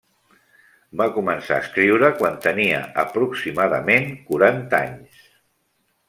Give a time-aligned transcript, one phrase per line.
[1.01, 5.21] Va començar a escriure quan tenia aproximadament quaranta anys.